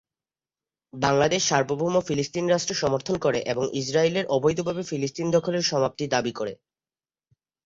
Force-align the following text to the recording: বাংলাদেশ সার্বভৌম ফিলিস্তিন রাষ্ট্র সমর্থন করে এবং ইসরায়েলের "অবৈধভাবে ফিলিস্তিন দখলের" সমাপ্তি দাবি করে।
বাংলাদেশ 0.93 1.41
সার্বভৌম 1.49 1.95
ফিলিস্তিন 2.01 2.45
রাষ্ট্র 2.47 2.73
সমর্থন 2.75 3.15
করে 3.17 3.39
এবং 3.51 3.63
ইসরায়েলের 3.81 4.25
"অবৈধভাবে 4.29 4.83
ফিলিস্তিন 4.83 5.27
দখলের" 5.35 5.63
সমাপ্তি 5.71 6.05
দাবি 6.13 6.33
করে। 6.39 6.53